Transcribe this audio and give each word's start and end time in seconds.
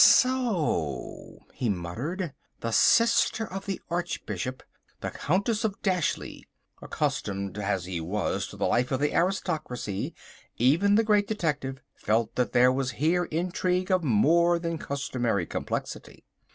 "So," 0.03 1.45
he 1.53 1.69
muttered, 1.69 2.33
"the 2.61 2.71
sister 2.71 3.45
of 3.45 3.67
the 3.67 3.79
Archbishop, 3.91 4.63
the 4.99 5.11
Countess 5.11 5.63
of 5.63 5.79
Dashleigh!" 5.83 6.41
Accustomed 6.81 7.59
as 7.59 7.85
he 7.85 8.01
was 8.01 8.47
to 8.47 8.57
the 8.57 8.65
life 8.65 8.91
of 8.91 8.99
the 8.99 9.13
aristocracy, 9.13 10.15
even 10.57 10.95
the 10.95 11.03
Great 11.03 11.27
Detective 11.27 11.81
felt 11.93 12.33
that 12.33 12.51
there 12.51 12.71
was 12.73 12.93
here 12.97 13.25
intrigue 13.25 13.91
of 13.91 14.03
more 14.03 14.57
than 14.57 14.79
customary 14.79 15.45
complexity. 15.45 16.25